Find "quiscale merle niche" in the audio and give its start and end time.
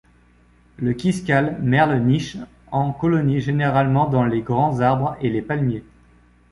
0.93-2.37